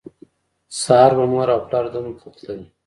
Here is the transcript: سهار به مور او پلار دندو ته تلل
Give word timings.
سهار 0.81 1.11
به 1.17 1.25
مور 1.31 1.49
او 1.55 1.61
پلار 1.67 1.85
دندو 1.93 2.13
ته 2.19 2.27
تلل 2.45 2.61